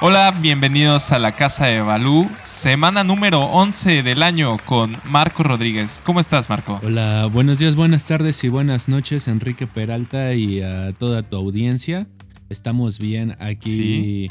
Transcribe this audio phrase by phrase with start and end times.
[0.00, 6.00] Hola, bienvenidos a la Casa de Balú, semana número 11 del año con Marco Rodríguez.
[6.04, 6.78] ¿Cómo estás, Marco?
[6.84, 12.06] Hola, buenos días, buenas tardes y buenas noches, Enrique Peralta y a toda tu audiencia.
[12.48, 14.30] Estamos bien aquí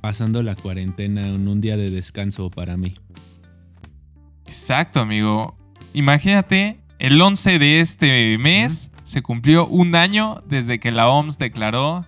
[0.00, 2.94] pasando la cuarentena en un día de descanso para mí.
[4.46, 5.56] Exacto, amigo.
[5.92, 12.04] Imagínate, el 11 de este mes se cumplió un año desde que la OMS declaró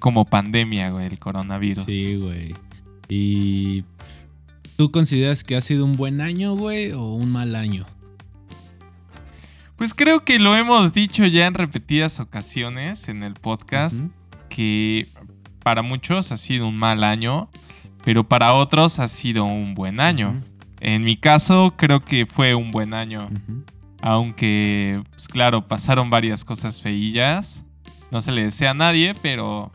[0.00, 1.84] como pandemia, güey, el coronavirus.
[1.84, 2.54] Sí, güey.
[3.08, 3.84] ¿Y
[4.76, 7.86] tú consideras que ha sido un buen año, güey, o un mal año?
[9.76, 14.00] Pues creo que lo hemos dicho ya en repetidas ocasiones en el podcast,
[14.48, 15.06] que
[15.62, 17.50] para muchos ha sido un mal año,
[18.02, 20.40] pero para otros ha sido un buen año.
[20.80, 23.28] En mi caso, creo que fue un buen año.
[24.00, 27.65] Aunque, pues claro, pasaron varias cosas feillas.
[28.10, 29.72] No se le desea a nadie, pero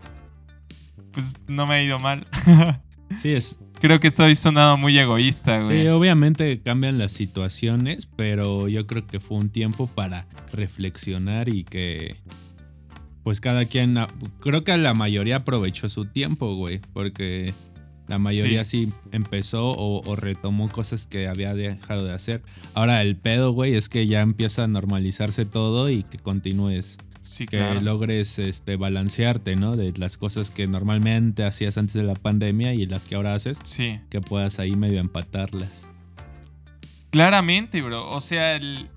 [1.12, 2.26] pues no me ha ido mal.
[3.18, 3.60] sí, es.
[3.80, 5.82] Creo que estoy sonado muy egoísta, güey.
[5.82, 11.64] Sí, obviamente cambian las situaciones, pero yo creo que fue un tiempo para reflexionar y
[11.64, 12.16] que
[13.24, 13.98] pues cada quien,
[14.40, 17.54] creo que la mayoría aprovechó su tiempo, güey, porque
[18.08, 22.42] la mayoría sí, empezó o, retomó cosas que había dejado de hacer.
[22.74, 26.98] Ahora el pedo, güey, es que ya empieza a normalizarse todo y que continúes
[27.50, 29.76] que logres este, balancearte, ¿no?
[29.76, 33.58] De las cosas que normalmente hacías antes de la pandemia y las que ahora haces.
[33.64, 34.00] Sí.
[34.10, 35.88] Que puedas ahí medio empatarlas.
[37.12, 38.10] Claramente, bro.
[38.10, 38.90] O sea, el,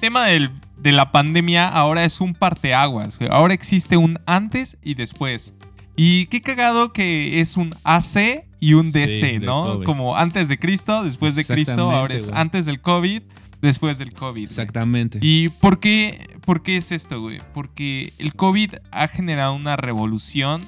[0.00, 3.18] tema de la pandemia ahora es un parteaguas.
[3.30, 5.54] Ahora existe un antes y después.
[5.96, 9.82] Y qué cagado que es un AC y un DC, ¿no?
[9.84, 13.22] Como antes de Cristo, después de Cristo, ahora es antes del COVID
[13.60, 14.44] después del COVID.
[14.44, 15.18] Exactamente.
[15.22, 17.38] ¿Y por qué, por qué es esto, güey?
[17.54, 20.62] Porque el COVID ha generado una revolución,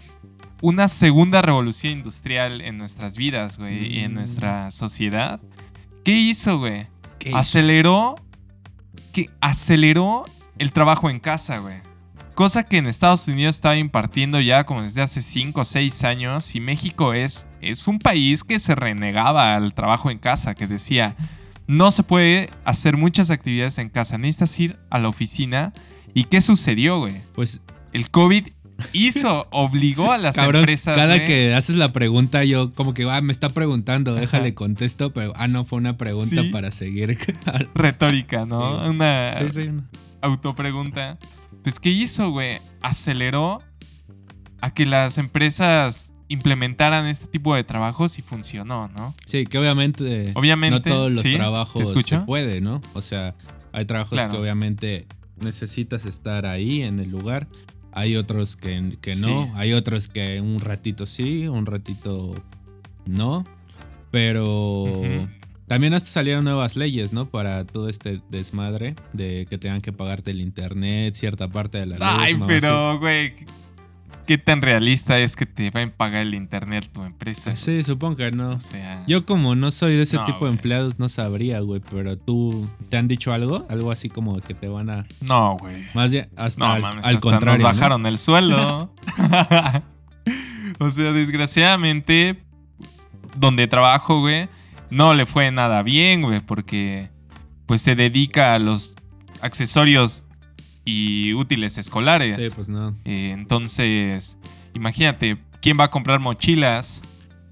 [0.63, 4.73] una segunda revolución industrial en nuestras vidas, güey, y en nuestra mm.
[4.73, 5.41] sociedad.
[6.05, 6.87] ¿Qué hizo, güey?
[7.35, 8.15] aceleró,
[9.13, 10.25] que aceleró
[10.59, 11.77] el trabajo en casa, güey.
[12.35, 16.55] Cosa que en Estados Unidos estaba impartiendo ya como desde hace 5 o 6 años
[16.55, 21.17] y México es, es un país que se renegaba al trabajo en casa, que decía,
[21.71, 24.19] no se puede hacer muchas actividades en casa.
[24.19, 25.73] Necesitas ir a la oficina.
[26.15, 27.15] ¿Y qué sucedió, güey?
[27.33, 27.61] Pues
[27.93, 28.49] el COVID
[28.93, 30.97] hizo, obligó a las empresas.
[30.97, 35.33] Cada que haces la pregunta, yo como que, ah, me está preguntando, déjale contesto, pero
[35.37, 37.17] ah, no, fue una pregunta para seguir.
[37.77, 38.89] Retórica, ¿no?
[38.89, 39.71] Una sí, sí.
[40.23, 41.19] autopregunta.
[41.63, 42.59] Pues, ¿qué hizo, güey?
[42.81, 43.63] Aceleró
[44.61, 49.15] a que las empresas implementaran este tipo de trabajos y funcionó, ¿no?
[49.27, 52.81] Sí, que obviamente, obviamente no todos los trabajos se puede, ¿no?
[52.95, 53.35] O sea,
[53.73, 55.07] hay trabajos que obviamente
[55.41, 57.49] necesitas estar ahí en el lugar.
[57.93, 59.53] Hay otros que, que no.
[59.57, 62.33] Hay otros que un ratito sí, un ratito
[63.07, 63.45] no.
[64.13, 64.87] Pero
[65.67, 67.27] también hasta salieron nuevas leyes, ¿no?
[67.27, 71.97] Para todo este desmadre de que tengan que pagarte el internet, cierta parte de la
[71.97, 72.07] luz.
[72.09, 73.35] Ay, pero, güey,
[74.31, 77.57] qué tan realista es que te va a pagar el internet tu empresa.
[77.57, 78.51] Sí, supongo que no.
[78.51, 82.17] O sea, yo como no soy de ese tipo de empleados no sabría, güey, pero
[82.17, 85.85] tú te han dicho algo, algo así como que te van a No, güey.
[85.95, 88.95] Más bien hasta al, contrario, nos bajaron el sueldo.
[90.79, 92.41] o sea, desgraciadamente
[93.37, 94.49] donde trabajo, güey,
[94.91, 97.11] no le fue nada bien, güey, porque
[97.67, 98.95] pues se dedica a los
[99.41, 100.25] accesorios
[100.91, 102.37] y útiles escolares.
[102.37, 102.97] Sí, pues no.
[103.05, 104.37] Eh, entonces,
[104.75, 107.01] imagínate, ¿quién va a comprar mochilas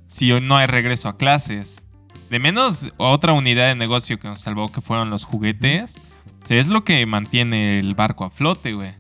[0.09, 1.82] si hoy no hay regreso a clases?
[2.31, 5.97] De menos otra unidad de negocio que nos salvó, que fueron los juguetes.
[6.49, 8.94] es lo que mantiene el barco a flote, güey.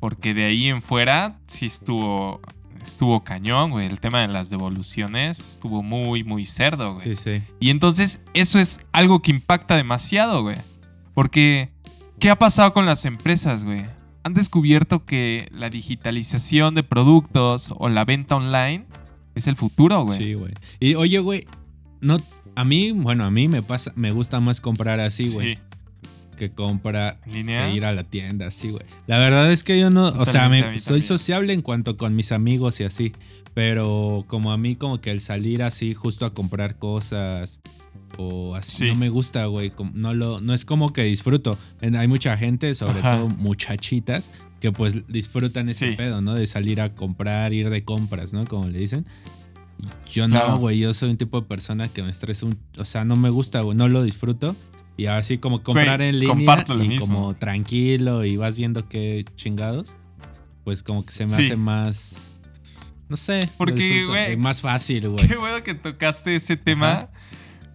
[0.00, 2.40] Porque de ahí en fuera sí estuvo,
[2.82, 3.86] estuvo cañón, güey.
[3.86, 7.04] El tema de las devoluciones estuvo muy, muy cerdo, güey.
[7.04, 7.42] Sí, sí.
[7.60, 10.58] Y entonces eso es algo que impacta demasiado, güey.
[11.14, 11.70] Porque
[12.18, 13.84] ¿Qué ha pasado con las empresas, güey?
[14.24, 18.86] Han descubierto que la digitalización de productos o la venta online
[19.36, 20.18] es el futuro, güey.
[20.18, 20.52] Sí, güey.
[20.80, 21.46] Y oye, güey,
[22.00, 22.18] no,
[22.56, 25.54] a mí, bueno, a mí me pasa, me gusta más comprar así, güey.
[25.54, 25.60] Sí.
[26.36, 28.84] Que comprar, que ir a la tienda, así, güey.
[29.06, 32.80] La verdad es que yo no, o sea, soy sociable en cuanto con mis amigos
[32.80, 33.12] y así.
[33.54, 37.60] Pero como a mí, como que el salir así justo a comprar cosas
[38.16, 38.86] o así.
[38.88, 39.72] No me gusta, güey.
[39.92, 41.58] No, lo, no es como que disfruto.
[41.80, 46.34] Hay mucha gente, sobre todo muchachitas, que pues disfrutan ese pedo, ¿no?
[46.34, 48.44] De salir a comprar, ir de compras, ¿no?
[48.44, 49.06] Como le dicen.
[50.10, 50.78] Yo no, güey.
[50.78, 52.58] Yo soy un tipo de persona que me estresa un.
[52.78, 53.76] O sea, no me gusta, güey.
[53.76, 54.56] No lo disfruto.
[54.96, 59.94] Y así como comprar en línea y como tranquilo y vas viendo qué chingados.
[60.64, 62.32] Pues como que se me hace más
[63.08, 63.48] No sé.
[63.56, 64.36] Porque, güey.
[64.36, 65.28] Más fácil, güey.
[65.28, 67.08] Qué bueno que tocaste ese tema.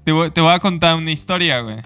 [0.03, 1.77] Te voy, te voy, a contar una historia, güey.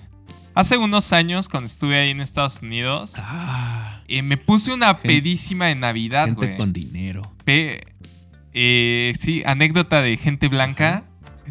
[0.56, 5.70] Hace unos años, cuando estuve ahí en Estados Unidos, ah, eh, me puse una pedísima
[5.70, 6.48] en Navidad, güey.
[6.48, 7.22] Gente con dinero.
[8.54, 11.04] eh, sí, anécdota de gente blanca.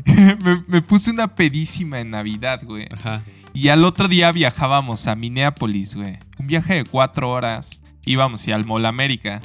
[0.66, 2.88] me, puse una pedísima en Navidad, güey.
[2.90, 3.22] Ajá.
[3.54, 6.18] Y al otro día viajábamos a Minneapolis, güey.
[6.38, 7.70] Un viaje de cuatro horas.
[8.04, 9.40] Íbamos y al Mall América.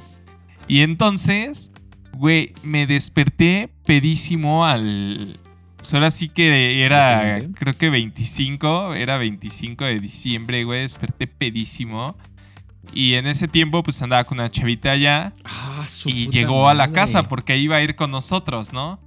[0.68, 1.72] Y entonces,
[2.14, 5.40] güey, me desperté pedísimo al,
[5.82, 12.16] pues ahora sí que era, creo que 25, era 25 de diciembre, güey, desperté pedísimo.
[12.94, 15.34] Y en ese tiempo, pues andaba con una chavita allá.
[15.44, 19.00] Ah, y llegó a la casa porque iba a ir con nosotros, ¿no?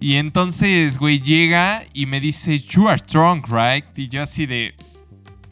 [0.00, 3.84] Y entonces, güey, llega y me dice, You are drunk, right?
[3.96, 4.74] Y yo así de.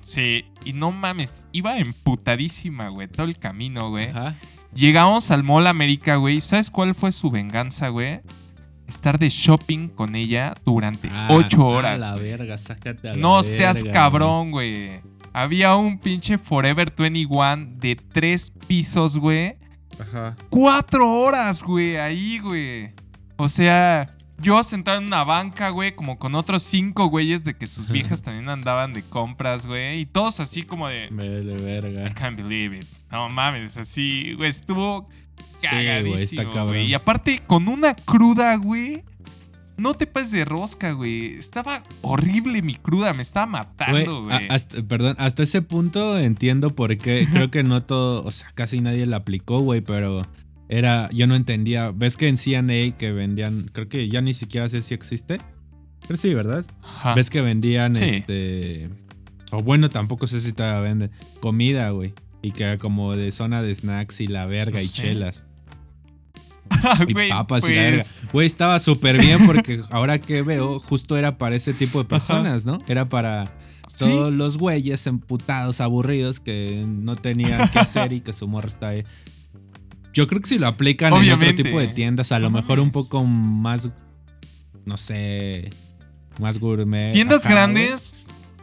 [0.01, 0.45] Sí.
[0.65, 4.09] Y no mames, iba emputadísima, güey, todo el camino, güey.
[4.75, 6.41] Llegamos al Mall América, güey.
[6.41, 8.23] ¿Sabes cuál fue su venganza, güey?
[8.89, 12.03] Estar de shopping con ella durante ah, ocho horas.
[12.03, 15.01] A la verga, sácate a la No seas cabrón, güey.
[15.33, 19.57] Había un pinche Forever 21 de tres pisos, güey.
[20.01, 20.37] Ajá.
[20.49, 22.93] Cuatro horas, güey, ahí, güey.
[23.37, 27.67] O sea, yo sentado en una banca, güey, como con otros cinco güeyes de que
[27.67, 30.01] sus viejas también andaban de compras, güey.
[30.01, 31.09] Y todos así como de...
[31.11, 32.09] Me de verga.
[32.09, 32.87] I can't believe it.
[33.11, 35.09] No mames, así, güey, estuvo
[35.61, 36.87] Cagadísimo, güey.
[36.87, 39.03] Y aparte, con una cruda, güey.
[39.77, 41.35] No te pases de rosca, güey.
[41.35, 44.49] Estaba horrible mi cruda, me estaba matando, güey.
[44.89, 47.29] perdón, hasta ese punto entiendo por qué.
[47.33, 50.23] Creo que no todo, o sea, casi nadie la aplicó, güey, pero
[50.69, 51.93] era, yo no entendía.
[51.95, 55.39] ¿Ves que en CNA que vendían, creo que ya ni siquiera sé si existe?
[56.03, 56.67] Pero sí, ¿verdad?
[57.15, 58.91] ¿Ves que vendían este...
[59.51, 61.11] O bueno, tampoco sé si todavía venden
[61.41, 62.13] comida, güey.
[62.43, 65.45] Y que era como de zona de snacks y la verga y chelas.
[67.09, 68.05] y papas y la verga.
[68.05, 72.05] Pues güey, estaba súper bien porque ahora que veo, justo era para ese tipo de
[72.05, 72.79] personas, ¿no?
[72.87, 73.53] Era para
[73.99, 78.89] todos los güeyes emputados, aburridos, que no tenían qué hacer y que su morro está
[78.89, 79.05] ahí.
[80.13, 82.91] Yo creo que si lo aplican en otro tipo de tiendas, a lo mejor un
[82.91, 83.91] poco más,
[84.85, 85.71] no sé,
[86.41, 87.13] más gourmet.
[87.13, 88.17] Tiendas grandes,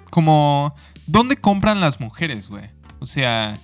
[0.10, 0.76] como,
[1.08, 2.70] ¿dónde compran las mujeres, güey?
[3.00, 3.58] O sea,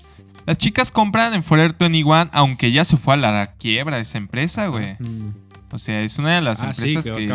[0.46, 4.68] las chicas compran en Forever 21, aunque ya se fue a la quiebra esa empresa,
[4.68, 4.98] güey.
[5.72, 7.28] O sea, es una de las ah, empresas que,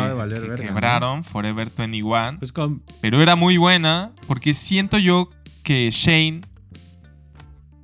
[0.57, 2.37] quebraron, Forever 21.
[2.39, 2.53] Pues
[3.01, 5.29] pero era muy buena porque siento yo
[5.63, 6.41] que Shane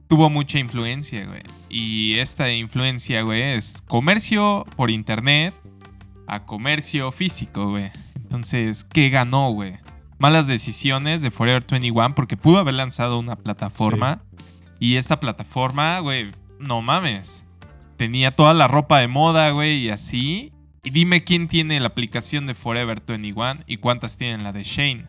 [0.08, 1.42] tuvo mucha influencia, güey.
[1.70, 5.56] Y esta influencia, güey, es comercio por internet
[6.28, 7.92] a comercio físico, güey.
[8.16, 9.80] Entonces, ¿qué ganó, güey?
[10.24, 14.22] Malas decisiones de Forever 21 porque pudo haber lanzado una plataforma.
[14.80, 17.44] Y esta plataforma, güey, no mames.
[17.98, 20.54] Tenía toda la ropa de moda, güey, y así.
[20.82, 25.08] Y dime quién tiene la aplicación de Forever 21 y cuántas tienen la de Shane.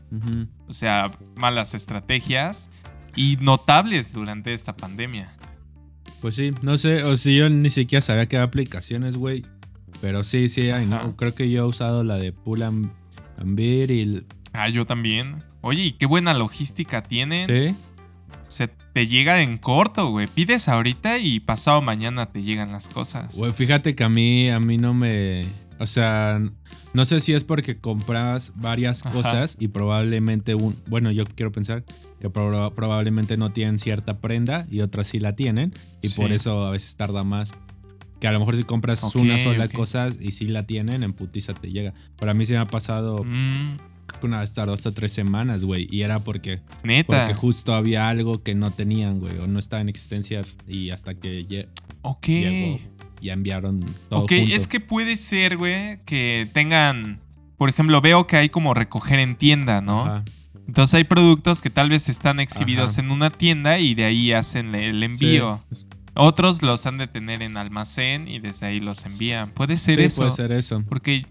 [0.66, 2.68] O sea, malas estrategias
[3.14, 5.32] y notables durante esta pandemia.
[6.22, 9.46] Pues sí, no sé, o si yo ni siquiera sabía que había aplicaciones, güey.
[10.00, 11.14] Pero sí, sí hay, ¿no?
[11.14, 12.90] Creo que yo he usado la de Pull and,
[13.44, 14.26] Beer y...
[14.54, 15.44] Ah, yo también.
[15.60, 17.46] Oye, y qué buena logística tienen.
[17.46, 17.76] Sí
[18.54, 20.28] se te llega en corto, güey.
[20.28, 23.34] Pides ahorita y pasado mañana te llegan las cosas.
[23.34, 25.44] Güey, fíjate que a mí, a mí no me.
[25.80, 26.40] O sea,
[26.92, 30.76] no sé si es porque compras varias cosas y probablemente un.
[30.86, 31.84] Bueno, yo quiero pensar
[32.20, 35.74] que probablemente no tienen cierta prenda y otras sí la tienen.
[36.00, 37.50] Y por eso a veces tarda más.
[38.20, 41.54] Que a lo mejor si compras una sola cosa y sí la tienen, en putiza
[41.54, 41.92] te llega.
[42.16, 43.24] Pero a mí se me ha pasado.
[43.24, 45.88] Mm una vez tardó hasta tres semanas, güey.
[45.90, 46.60] Y era porque.
[46.82, 47.26] Neta.
[47.26, 49.38] Porque justo había algo que no tenían, güey.
[49.38, 50.42] O no estaba en existencia.
[50.68, 51.68] Y hasta que
[52.02, 52.26] ok.
[52.26, 52.80] llegó,
[53.20, 54.20] ya enviaron todo.
[54.20, 57.20] Ok, es que puede ser, güey, que tengan.
[57.56, 60.24] Por ejemplo, veo que hay como recoger en tienda, ¿no?
[60.66, 64.74] Entonces hay productos que tal vez están exhibidos en una tienda y de ahí hacen
[64.74, 65.60] el envío.
[66.14, 69.50] Otros los han de tener en almacén y desde ahí los envían.
[69.50, 70.22] Puede ser sí, eso.
[70.22, 70.82] Puede ser eso.
[70.88, 71.26] Porque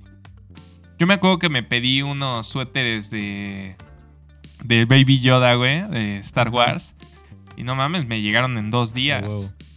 [1.04, 3.76] yo me acuerdo que me pedí unos suéteres de.
[4.64, 6.96] de Baby Yoda, güey, de Star Wars.
[7.58, 9.26] Y no mames, me llegaron en dos días.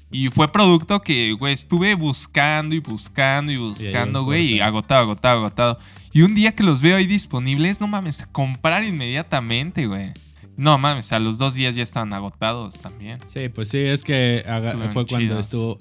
[0.09, 5.41] Y fue producto que, güey, estuve buscando y buscando y buscando, güey, y, agotado, agotado,
[5.41, 5.79] agotado.
[6.13, 10.13] Y un día que los veo ahí disponibles, no mames, a comprar inmediatamente, güey.
[10.57, 13.19] No mames, a los dos días ya estaban agotados también.
[13.27, 14.45] Sí, pues sí, es que
[14.93, 15.77] fue cuando estuvo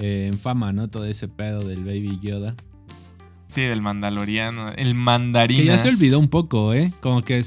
[0.00, 0.90] eh, en fama, ¿no?
[0.90, 2.56] Todo ese pedo del Baby Yoda.
[3.48, 4.68] Sí, del Mandaloriano.
[4.76, 5.58] El mandarín.
[5.58, 6.92] Que ya se olvidó un poco, ¿eh?
[7.00, 7.42] Como que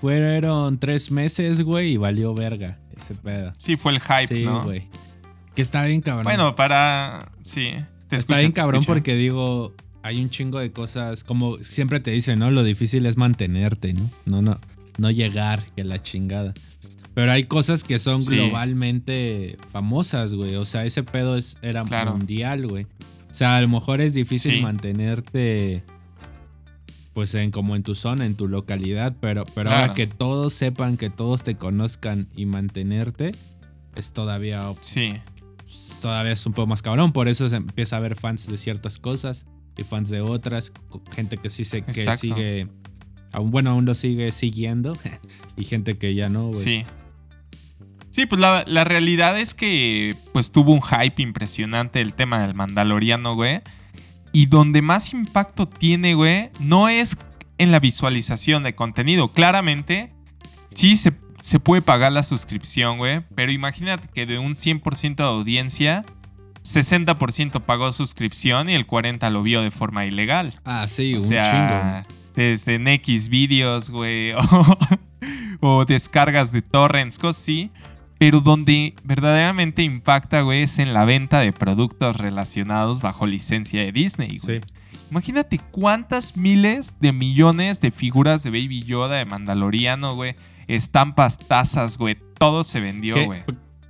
[0.00, 3.52] fueron tres meses, güey, y valió verga ese pedo.
[3.58, 4.88] Sí, fue el hype, sí, güey.
[5.54, 6.24] Que está bien cabrón.
[6.24, 7.30] Bueno, para.
[7.42, 7.72] Sí.
[8.10, 12.50] está bien cabrón porque digo, hay un chingo de cosas, como siempre te dicen, ¿no?
[12.50, 14.10] Lo difícil es mantenerte, ¿no?
[14.24, 14.58] No, no,
[14.98, 16.54] no llegar, que la chingada.
[17.12, 20.54] Pero hay cosas que son globalmente famosas, güey.
[20.54, 22.86] O sea, ese pedo es, era mundial, güey.
[23.30, 25.84] O sea, a lo mejor es difícil mantenerte
[27.12, 30.96] pues en como en tu zona, en tu localidad, pero, pero ahora que todos sepan,
[30.96, 33.32] que todos te conozcan y mantenerte,
[33.96, 34.72] es todavía...
[34.80, 35.12] Sí.
[36.00, 38.98] Todavía es un poco más cabrón, por eso se empieza a haber fans de ciertas
[38.98, 39.44] cosas
[39.76, 40.72] y fans de otras,
[41.12, 42.68] gente que sí se que sigue,
[43.32, 44.96] aún, bueno, aún lo sigue siguiendo
[45.56, 46.58] y gente que ya no, güey.
[46.58, 46.84] Sí.
[48.10, 52.54] Sí, pues la, la, realidad es que pues tuvo un hype impresionante el tema del
[52.54, 53.60] Mandaloriano, güey.
[54.32, 57.16] Y donde más impacto tiene, güey, no es
[57.58, 59.28] en la visualización de contenido.
[59.28, 60.12] Claramente,
[60.74, 63.20] sí se, se puede pagar la suscripción, güey.
[63.34, 66.04] Pero imagínate que de un 100% de audiencia,
[66.64, 70.54] 60% pagó suscripción y el 40% lo vio de forma ilegal.
[70.64, 74.32] Ah, sí, un sea, Desde NX Videos, güey.
[75.62, 77.70] O, o, descargas de torrents, cosas así.
[78.20, 83.92] Pero donde verdaderamente impacta, güey, es en la venta de productos relacionados bajo licencia de
[83.92, 84.60] Disney, güey.
[85.10, 90.34] Imagínate cuántas miles de millones de figuras de Baby Yoda, de Mandaloriano, güey.
[90.68, 92.18] Estampas, tazas, güey.
[92.38, 93.42] Todo se vendió, güey.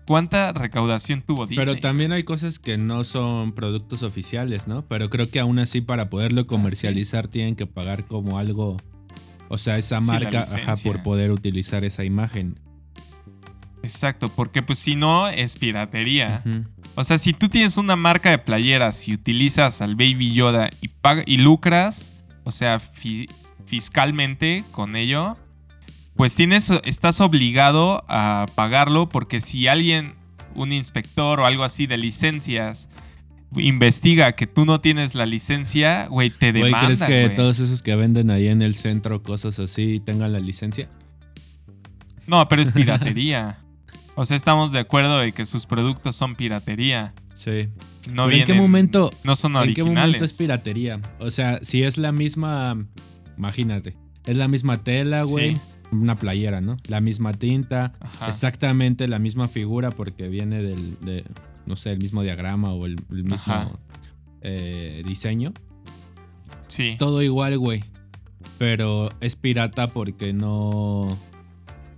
[0.06, 1.66] ¿Cuánta recaudación tuvo Disney?
[1.66, 4.86] Pero también hay cosas que no son productos oficiales, ¿no?
[4.86, 8.76] Pero creo que aún así para poderlo comercializar tienen que pagar como algo...
[9.48, 12.60] O sea, esa marca, ajá, por poder utilizar esa imagen.
[13.82, 16.42] Exacto, porque pues si no es piratería.
[16.94, 20.90] O sea, si tú tienes una marca de playeras y utilizas al Baby Yoda y,
[21.26, 22.12] y lucras,
[22.44, 22.80] o sea,
[23.64, 25.36] fiscalmente con ello,
[26.14, 30.14] pues tienes, estás obligado a pagarlo porque si alguien,
[30.54, 32.88] un inspector o algo así de licencias,
[33.56, 37.06] investiga que tú no tienes la licencia, güey, te demanda.
[37.06, 40.88] ¿crees que todos esos que venden ahí en el centro cosas así tengan la licencia?
[42.26, 43.58] No, pero es piratería.
[44.14, 47.14] O sea, estamos de acuerdo de que sus productos son piratería.
[47.34, 47.68] Sí.
[48.12, 49.10] No ¿En qué momento?
[49.24, 49.78] No son originales.
[49.78, 51.00] ¿En qué momento es piratería?
[51.18, 52.84] O sea, si es la misma.
[53.38, 53.96] Imagínate.
[54.26, 55.58] Es la misma tela, güey.
[55.92, 56.76] Una playera, ¿no?
[56.86, 57.94] La misma tinta.
[58.26, 60.98] Exactamente la misma figura porque viene del.
[61.00, 61.24] De,
[61.66, 63.78] no sé, el mismo diagrama o el, mismo
[64.42, 65.52] eh, diseño.
[66.68, 66.88] Sí.
[66.88, 67.82] Es todo igual, güey.
[68.58, 71.16] Pero es pirata porque no.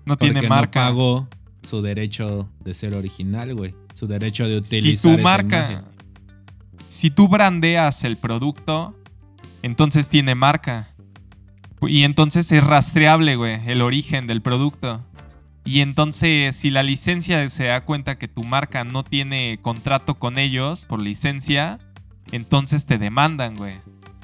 [0.05, 0.83] No tiene marca.
[0.83, 1.29] No pagó
[1.63, 3.75] su derecho de ser original, güey.
[3.95, 5.13] Su derecho de utilizar.
[5.13, 5.85] Si tu marca.
[6.89, 8.95] Si tú brandeas el producto,
[9.63, 10.89] entonces tiene marca.
[11.81, 15.05] Y entonces es rastreable, güey, el origen del producto.
[15.65, 20.39] Y entonces, si la licencia se da cuenta que tu marca no tiene contrato con
[20.39, 21.79] ellos por licencia,
[22.33, 23.75] entonces te demandan, güey.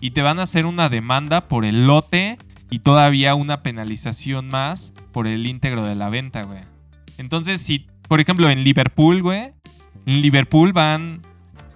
[0.01, 2.39] Y te van a hacer una demanda por el lote
[2.71, 6.61] y todavía una penalización más por el íntegro de la venta, güey.
[7.19, 9.53] Entonces, si, por ejemplo, en Liverpool, güey,
[10.07, 11.23] en Liverpool van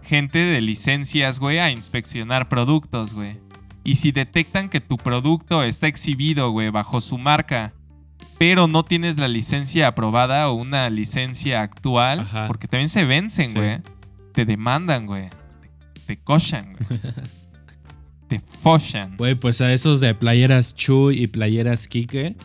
[0.02, 3.36] gente de licencias, güey, a inspeccionar productos, güey.
[3.84, 7.72] Y si detectan que tu producto está exhibido, güey, bajo su marca,
[8.38, 13.80] pero no tienes la licencia aprobada o una licencia actual, porque también se vencen, güey,
[14.32, 15.28] te demandan, güey.
[16.06, 17.00] Te, cochan, güey.
[18.28, 19.16] te foshan.
[19.16, 22.36] Güey, pues a esos de playeras Chuy y playeras Kike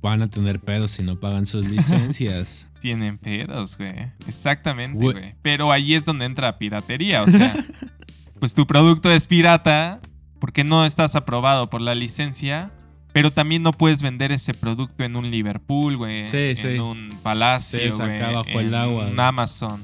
[0.00, 2.68] van a tener pedos si no pagan sus licencias.
[2.80, 4.12] Tienen pedos, güey.
[4.26, 5.34] Exactamente, güey.
[5.42, 7.54] Pero ahí es donde entra piratería, o sea,
[8.38, 10.00] pues tu producto es pirata
[10.38, 12.70] porque no estás aprobado por la licencia,
[13.12, 17.80] pero también no puedes vender ese producto en un Liverpool, güey, sí, en un Palacio,
[17.80, 19.82] sí, güey, bajo el agua, en Amazon.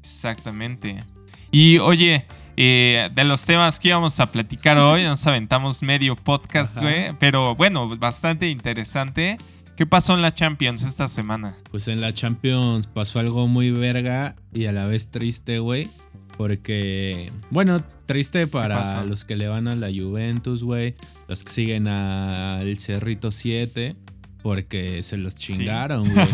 [0.00, 1.02] Exactamente.
[1.50, 6.76] Y oye, eh, de los temas que íbamos a platicar hoy, nos aventamos medio podcast,
[6.76, 7.12] güey.
[7.18, 9.38] Pero bueno, bastante interesante.
[9.76, 11.56] ¿Qué pasó en la Champions esta semana?
[11.70, 15.88] Pues en la Champions pasó algo muy verga y a la vez triste, güey.
[16.36, 20.94] Porque, bueno, triste para los que le van a la Juventus, güey.
[21.28, 23.96] Los que siguen al Cerrito 7.
[24.42, 26.28] Porque se los chingaron, güey.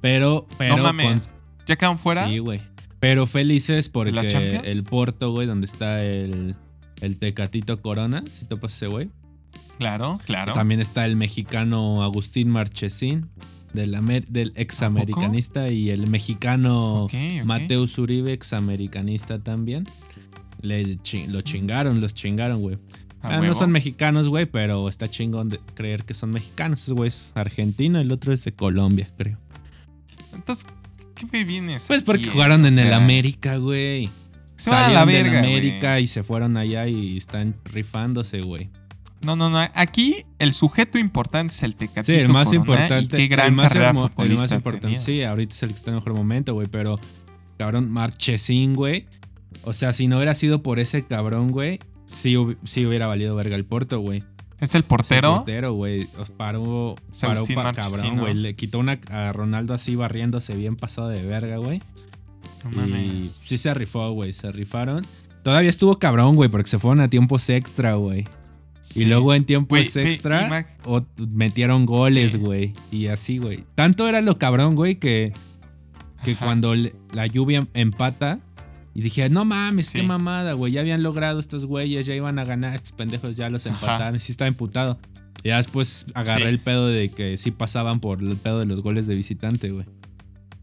[0.00, 0.76] Pero, pero.
[0.76, 1.30] No mames.
[1.66, 2.28] ¿Ya quedan fuera?
[2.28, 2.60] Sí, güey.
[3.00, 6.54] Pero felices porque el Porto, güey, donde está el,
[7.00, 9.10] el Tecatito Corona, si topas ese güey.
[9.78, 10.52] Claro, claro.
[10.52, 13.30] También está el mexicano Agustín Marchesín,
[13.72, 17.08] del, del examericanista, y el mexicano
[17.44, 19.86] Mateus Uribe, examericanista también.
[20.60, 22.76] Le lo chingaron, los chingaron, güey.
[23.22, 26.82] Ah, no son mexicanos, güey, pero está chingón de creer que son mexicanos.
[26.82, 29.38] Ese güey es argentino, el otro es de Colombia, creo.
[30.34, 30.66] Entonces,
[31.28, 31.84] ¿qué vienes?
[31.86, 34.08] Pues porque jugaron en el América, güey.
[34.56, 38.70] salieron de América y se fueron allá y están rifándose, güey.
[39.22, 39.58] No, no, no.
[39.74, 43.16] Aquí el sujeto importante es el Tecatito Sí, el más importante.
[43.16, 44.96] qué gran el más, el más importante.
[44.96, 46.68] Sí, ahorita es el que está en mejor momento, güey.
[46.70, 46.98] Pero,
[47.58, 49.06] cabrón, Marchesín, güey.
[49.64, 53.56] O sea, si no hubiera sido por ese cabrón, güey, sí, sí hubiera valido verga
[53.56, 54.24] el Porto, güey.
[54.60, 55.28] ¿Es el portero?
[55.28, 56.08] Es el portero, güey.
[56.36, 58.34] Paró, paró pa, cabrón, güey.
[58.34, 61.80] Le quitó una a Ronaldo así barriéndose bien pasado de verga, güey.
[62.74, 64.32] y sí se rifó, güey.
[64.32, 65.06] Se rifaron.
[65.42, 68.26] Todavía estuvo cabrón, güey, porque se fueron a tiempos extra, güey.
[68.94, 70.66] Y luego en tiempos extra
[71.16, 72.72] metieron goles, güey.
[72.90, 73.64] Y así, güey.
[73.74, 75.32] Tanto era lo cabrón, güey, que,
[76.24, 78.40] que cuando la lluvia empata,
[78.94, 80.72] y dije, no mames, qué mamada, güey.
[80.72, 84.16] Ya habían logrado estos güeyes, ya iban a ganar, estos pendejos ya los empataron.
[84.16, 84.98] Y sí estaba imputado.
[85.42, 88.82] Y ya después agarré el pedo de que sí pasaban por el pedo de los
[88.82, 89.86] goles de visitante, güey.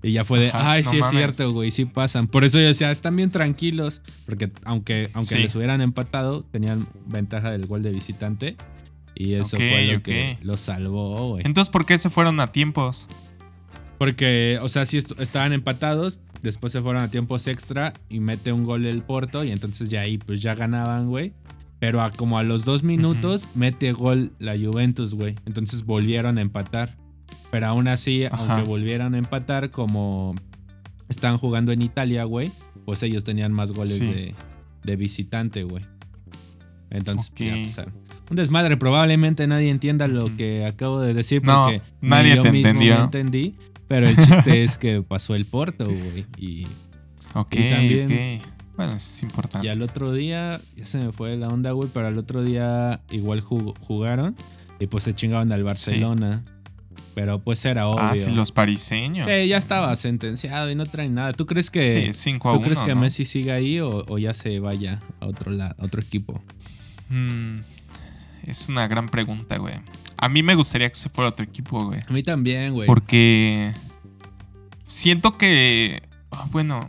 [0.03, 2.27] Y ya fue de, ay, sí es cierto, güey, sí pasan.
[2.27, 4.01] Por eso yo decía, están bien tranquilos.
[4.25, 8.55] Porque aunque, aunque les hubieran empatado, tenían ventaja del gol de visitante.
[9.15, 11.43] Y eso fue lo que los salvó, güey.
[11.45, 13.07] Entonces, ¿por qué se fueron a tiempos?
[13.97, 18.63] Porque, o sea, sí estaban empatados, Después se fueron a tiempos extra y mete un
[18.63, 21.33] gol el Porto y entonces ya ahí pues ya ganaban, güey.
[21.79, 25.35] Pero a, como a los dos minutos mete gol la Juventus, güey.
[25.45, 26.97] Entonces volvieron a empatar.
[27.51, 30.35] Pero aún así, aunque volvieran a empatar, como
[31.07, 32.51] estaban jugando en Italia, güey,
[32.85, 35.83] pues ellos tenían más goles de, visitante, güey.
[36.89, 37.93] Entonces, ya pasaron.
[38.29, 43.03] Un desmadre, probablemente nadie entienda lo que acabo de decir porque nadie yo mismo entendió.
[43.03, 43.55] entendí.
[43.87, 46.25] Pero el chiste es que pasó el Porto, güey.
[46.37, 46.67] Y,
[47.33, 48.41] ok, también.
[48.75, 49.65] Bueno, es importante.
[49.65, 53.01] Y al otro día, ya se me fue la onda, güey, pero al otro día
[53.09, 54.35] igual jugaron
[54.79, 56.43] y pues se chingaron al Barcelona.
[57.15, 58.03] Pero pues era obvio.
[58.03, 59.25] Ah, sí, los pariseños.
[59.25, 61.31] Sí, ya estaba sentenciado y no traen nada.
[61.33, 65.25] ¿Tú crees que, sí, ¿tú crees que Messi siga ahí o, ya se vaya a
[65.25, 66.43] otro, lado, otro equipo?
[67.09, 67.57] Mm,
[68.47, 69.75] es una gran pregunta, güey.
[70.17, 71.99] A mí me gustaría que se fuera otro equipo, güey.
[72.07, 72.87] A mí también, güey.
[72.87, 73.73] Porque
[74.87, 76.79] siento que, ah, bueno,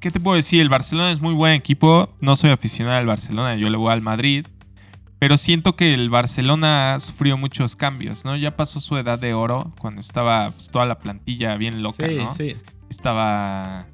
[0.00, 0.60] ¿qué te puedo decir?
[0.60, 2.14] El Barcelona es muy buen equipo.
[2.20, 4.46] No soy aficionado al Barcelona, yo le voy al Madrid.
[5.18, 8.36] Pero siento que el Barcelona sufrió muchos cambios, ¿no?
[8.36, 12.16] Ya pasó su edad de oro cuando estaba pues, toda la plantilla bien loca, sí,
[12.16, 12.30] ¿no?
[12.30, 12.56] Sí.
[12.90, 13.86] Estaba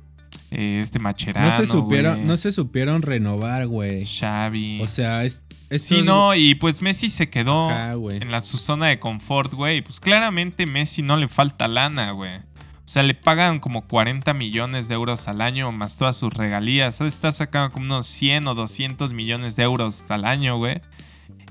[0.50, 1.48] eh, este Macherano.
[1.48, 4.04] No se supieron, no se supieron renovar, güey.
[4.04, 4.80] Xavi.
[4.82, 5.42] O sea, es,
[5.78, 7.70] sí, no, y pues Messi se quedó
[8.10, 9.82] en la, su zona de confort, güey.
[9.82, 12.38] Pues claramente Messi no le falta lana, güey.
[12.38, 17.00] O sea, le pagan como 40 millones de euros al año más todas sus regalías.
[17.00, 20.80] Está sacando como unos 100 o 200 millones de euros al año, güey.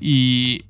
[0.02, 0.66] Y...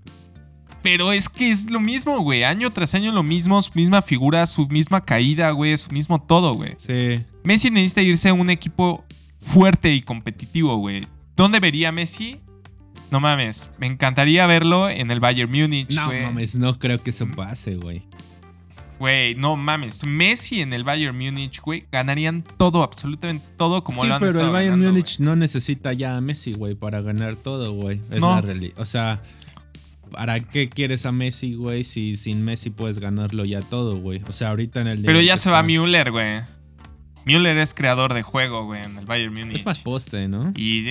[0.89, 2.43] Pero es que es lo mismo, güey.
[2.43, 5.78] Año tras año lo mismo, su misma figura, su misma caída, güey.
[5.78, 6.73] Su mismo todo, güey.
[6.78, 7.23] Sí.
[7.43, 9.06] Messi necesita irse a un equipo
[9.38, 11.06] fuerte y competitivo, güey.
[11.36, 12.39] ¿Dónde vería Messi?
[13.12, 17.28] No mames, me encantaría verlo en el Bayern Múnich, No mames, no creo que eso
[17.28, 18.02] pase, güey.
[18.97, 20.04] Güey, no mames.
[20.04, 24.49] Messi en el Bayern Múnich, güey, ganarían todo, absolutamente todo como lo han pero el
[24.49, 28.02] Bayern Múnich no necesita ya a Messi, güey, para ganar todo, güey.
[28.10, 28.73] Es la realidad.
[28.78, 29.21] O sea,
[30.12, 34.22] ¿para qué quieres a Messi, güey, si sin Messi puedes ganarlo ya todo, güey?
[34.28, 35.04] O sea, ahorita en el...
[35.04, 36.41] Pero ya se va Müller, güey.
[37.26, 39.58] Müller es creador de juego, güey, en el Bayern Múnich.
[39.58, 40.52] Es más poste, ¿no?
[40.56, 40.86] Y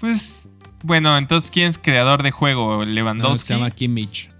[0.00, 0.48] pues,
[0.82, 2.84] bueno, entonces, ¿quién es creador de juego?
[2.84, 3.46] Lewandowski.
[3.48, 4.30] se llama Kimmich.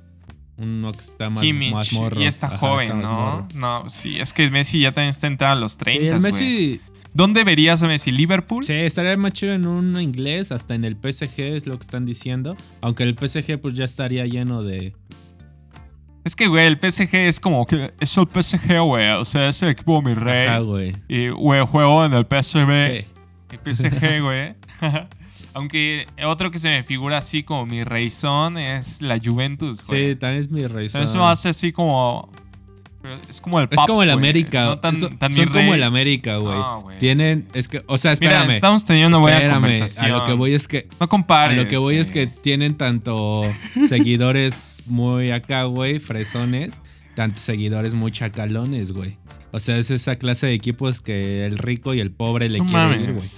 [0.57, 3.49] Uno que está más, Kimmich, Y está joven, ¿no?
[3.55, 6.17] No, sí, es que Messi ya también está entrando a los 30.
[6.17, 6.81] Sí, Messi.
[7.13, 8.13] ¿Dónde verías a Messi?
[8.13, 8.65] ¿Liverpool?
[8.65, 12.07] Sí, estaría más chido en un inglés, hasta en el PSG es lo que están
[12.07, 12.57] diciendo.
[12.81, 14.95] Aunque el PSG pues ya estaría lleno de...
[16.25, 19.11] Es que, güey, el PSG es como que es el PSG, güey.
[19.13, 20.49] O sea, es el equipo mi rey.
[20.49, 20.93] Ajá, güey.
[21.09, 22.71] Y, güey, juego en el PSG.
[22.71, 24.55] El PSG, güey.
[25.55, 30.11] Aunque otro que se me figura así como mi reizón es la Juventus, güey.
[30.11, 31.03] Sí, también es mi reizón.
[31.03, 32.31] Eso hace así como.
[33.29, 34.79] Es como el Es como el América.
[34.83, 36.99] son como el América, güey.
[36.99, 37.49] Tienen.
[37.55, 37.83] Es que.
[37.87, 38.43] O sea, espérame.
[38.43, 40.07] Mira, estamos teniendo una buena conversación.
[40.07, 40.89] A lo que voy es que.
[41.01, 41.59] No compares.
[41.59, 43.43] A lo que voy es que tienen tanto
[43.89, 46.81] seguidores muy acá, güey, fresones.
[47.15, 49.17] Tanto seguidores muy chacalones, güey.
[49.53, 53.03] O sea, es esa clase de equipos que el rico y el pobre le quieren
[53.03, 53.29] ir, güey.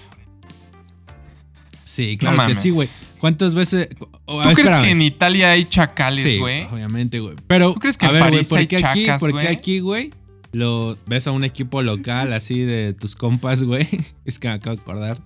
[1.84, 2.88] Sí, claro que sí, güey.
[3.22, 3.88] ¿Cuántas veces.?
[3.88, 6.62] ¿Tú crees que en Italia hay chacales, güey?
[6.62, 7.36] Sí, obviamente, güey.
[7.46, 7.72] Pero.
[7.72, 9.32] ¿Tú crees que en París hay chacas, güey?
[9.32, 10.10] Porque aquí, güey,
[10.50, 13.86] lo ves a un equipo local así de tus compas, güey.
[14.24, 15.18] Es que me acabo de acordar.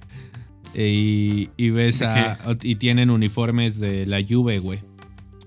[0.74, 2.37] Y, y ves a.
[2.62, 4.80] Y tienen uniformes de la Juve, güey.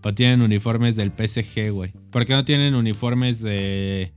[0.01, 1.93] O tienen uniformes del PSG, güey.
[2.09, 4.12] ¿Por qué no tienen uniformes de.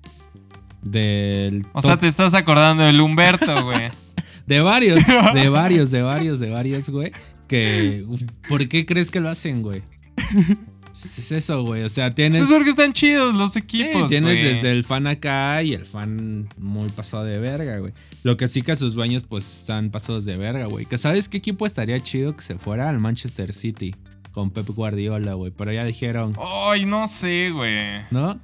[0.81, 1.67] Del.
[1.75, 3.91] O sea, te estás acordando del Humberto, güey.
[4.47, 7.13] de varios, de varios, de varios, de varios, güey.
[7.53, 8.07] Que,
[8.49, 9.83] ¿por qué crees que lo hacen, güey?
[11.05, 11.83] Es eso, güey.
[11.83, 12.43] O sea, tienes.
[12.47, 14.09] Pues porque están chidos los equipos.
[14.09, 17.93] tienes desde el fan acá y el fan muy pasado de verga, güey.
[18.23, 20.87] Lo que sí que sus dueños, pues, están pasados de verga, güey.
[20.87, 23.95] Que sabes qué equipo estaría chido que se fuera al Manchester City
[24.31, 25.51] con Pep Guardiola, güey.
[25.51, 26.33] Pero ya dijeron.
[26.39, 28.05] Ay, no sé, güey.
[28.11, 28.41] ¿No?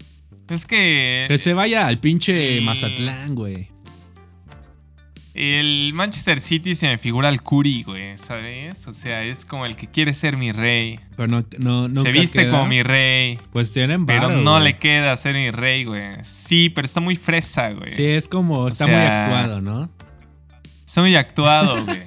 [0.50, 1.26] Es que.
[1.28, 3.68] Que se vaya al pinche Mazatlán, güey.
[5.40, 8.88] El Manchester City se me figura al Curi, güey, ¿sabes?
[8.88, 10.98] O sea, es como el que quiere ser mi rey.
[11.16, 13.38] Pero no, no Se viste como mi rey.
[13.52, 16.24] Pues tienen Pero no le queda ser mi rey, güey.
[16.24, 17.92] Sí, pero está muy fresa, güey.
[17.92, 19.88] Sí, es como, está muy actuado, ¿no?
[20.84, 22.02] Está muy actuado, güey.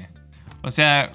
[0.61, 1.13] o sea,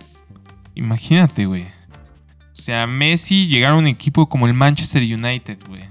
[0.74, 1.64] imagínate, güey.
[1.64, 5.82] O sea, Messi llegar a un equipo como el Manchester United, güey.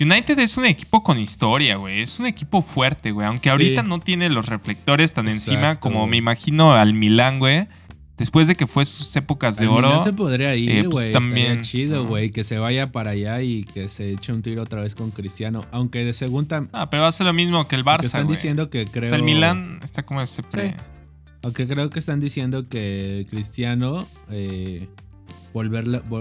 [0.00, 2.00] United es un equipo con historia, güey.
[2.00, 3.26] Es un equipo fuerte, güey.
[3.26, 7.68] Aunque ahorita no tiene los reflectores tan encima como me imagino al Milán, güey.
[8.16, 9.88] Después de que fue sus épocas de oro.
[9.88, 11.12] Milán se podría ir, eh, pues, güey.
[11.12, 11.62] también.
[11.62, 12.30] chido, güey.
[12.30, 15.62] Que se vaya para allá y que se eche un tiro otra vez con Cristiano.
[15.70, 16.66] Aunque de segunda.
[16.72, 18.04] Ah, pero va a ser lo mismo que el Barça.
[18.04, 19.04] están diciendo que creo.
[19.04, 20.76] O sea, el Milán está como ese pre.
[21.42, 24.06] Aunque creo que están diciendo que Cristiano.
[24.30, 24.88] Eh,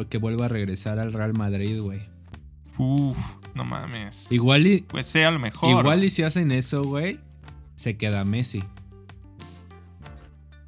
[0.09, 1.99] que vuelva a regresar al Real Madrid, güey.
[2.77, 3.17] Uf.
[3.59, 4.27] No mames.
[4.29, 4.81] Igual y.
[4.83, 5.81] Pues sea lo mejor.
[5.81, 7.19] Igual y si hacen eso, güey,
[7.75, 8.63] se queda Messi.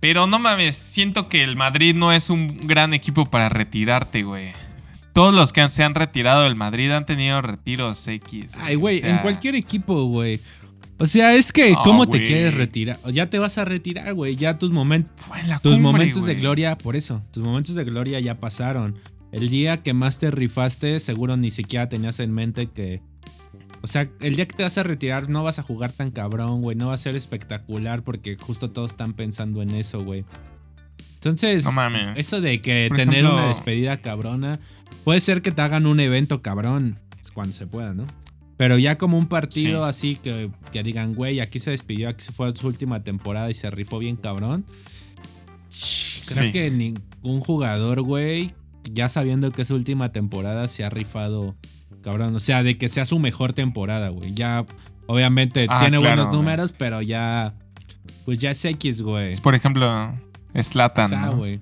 [0.02, 4.52] Pero no mames, siento que el Madrid no es un gran equipo para retirarte, güey.
[5.14, 8.52] Todos los que se han retirado del Madrid han tenido retiros X.
[8.60, 10.42] Ay, güey, en cualquier equipo, güey.
[10.98, 13.00] O sea, es que, ¿cómo te quieres retirar?
[13.14, 14.36] Ya te vas a retirar, güey.
[14.36, 15.14] Ya tus, momentos
[15.62, 18.98] tus momentos de gloria, por eso, tus momentos de gloria ya pasaron.
[19.32, 23.02] El día que más te rifaste, seguro ni siquiera tenías en mente que.
[23.82, 26.62] O sea, el día que te vas a retirar no vas a jugar tan cabrón,
[26.62, 26.76] güey.
[26.76, 30.26] No va a ser espectacular porque justo todos están pensando en eso, güey.
[31.16, 31.66] Entonces,
[32.16, 34.60] eso de que tener una despedida cabrona,
[35.04, 37.00] puede ser que te hagan un evento cabrón
[37.34, 38.06] cuando se pueda, ¿no?
[38.58, 42.32] Pero ya como un partido así que, que digan, güey, aquí se despidió, aquí se
[42.32, 44.66] fue su última temporada y se rifó bien cabrón.
[46.28, 48.54] Creo que ningún jugador, güey,
[48.90, 51.56] ya sabiendo que es su última temporada, se ha rifado,
[52.02, 52.36] cabrón.
[52.36, 54.34] O sea, de que sea su mejor temporada, güey.
[54.34, 54.66] Ya,
[55.08, 57.54] obviamente, ah, tiene buenos números, pero ya.
[58.26, 59.32] Pues ya es X, güey.
[59.32, 60.14] Es por ejemplo,
[60.56, 61.14] Slatan.
[61.14, 61.60] Ah, güey.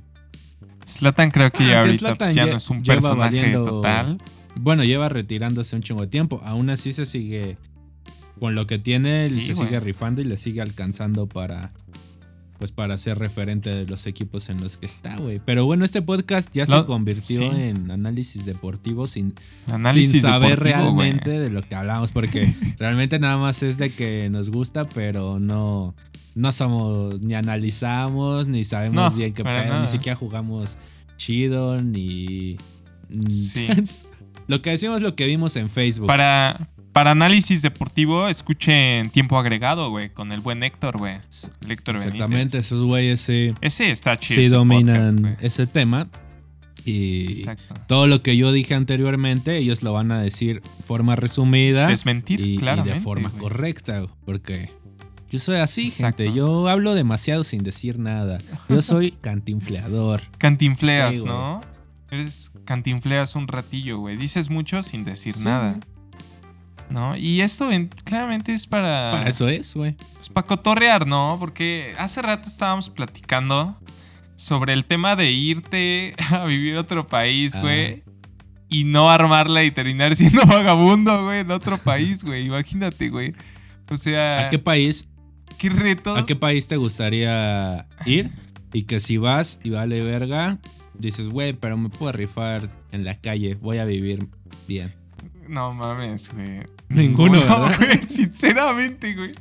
[0.85, 4.17] Slatan creo que ah, ya ahorita ya no es un personaje total.
[4.55, 6.41] Bueno, lleva retirándose un chingo de tiempo.
[6.45, 7.57] Aún así se sigue.
[8.39, 11.73] Con lo que tiene, se sigue rifando y le sigue alcanzando para
[12.59, 15.39] pues para ser referente de los equipos en los que está, güey.
[15.43, 19.33] Pero bueno, este podcast ya se convirtió en análisis deportivo sin,
[20.21, 24.83] saber realmente de lo que hablamos, porque realmente nada más es de que nos gusta,
[24.83, 25.95] pero no,
[26.35, 30.77] no somos, ni analizamos, ni sabemos bien qué pedo, ni siquiera jugamos
[31.15, 32.57] chido, ni...
[34.47, 36.07] lo que decimos es lo que vimos en Facebook.
[36.07, 41.19] Para, para análisis deportivo, escuchen Tiempo Agregado, güey, con el buen Héctor, güey.
[41.67, 43.53] Héctor Exactamente, esos güeyes sí.
[43.61, 44.41] Ese está chido.
[44.41, 46.07] Sí dominan ese tema.
[46.85, 47.45] Y
[47.87, 51.87] todo lo que yo dije anteriormente, ellos lo van a decir de forma resumida.
[51.87, 54.69] Desmentir, y, y de forma correcta, porque
[55.29, 56.33] yo soy así, gente.
[56.33, 58.39] Yo hablo demasiado sin decir nada.
[58.67, 60.21] Yo soy cantinfleador.
[60.37, 61.61] Cantinfleas, ¿no?
[62.09, 64.17] Eres cantinfleas un ratillo, güey.
[64.17, 65.79] Dices mucho sin decir nada.
[66.89, 67.15] ¿No?
[67.15, 67.69] Y esto
[68.03, 69.11] claramente es para...
[69.11, 69.95] Para eso es, güey.
[70.15, 71.37] Pues para cotorrear, ¿no?
[71.39, 73.77] Porque hace rato estábamos platicando
[74.35, 77.61] sobre el tema de irte a vivir a otro país, ah.
[77.61, 78.03] güey.
[78.69, 82.45] Y no armarla y terminar siendo vagabundo, güey, en otro país, güey.
[82.45, 83.33] Imagínate, güey.
[83.89, 84.47] O sea...
[84.47, 85.07] ¿A qué país?
[85.57, 86.17] ¿Qué retos?
[86.17, 88.31] ¿A qué país te gustaría ir?
[88.71, 90.59] Y que si vas y vale verga,
[90.97, 94.27] dices, güey, pero me puedo rifar en la calle, voy a vivir
[94.67, 94.93] bien.
[95.47, 96.61] No mames, güey.
[96.89, 98.03] Ninguno, güey.
[98.07, 99.31] Sinceramente, güey.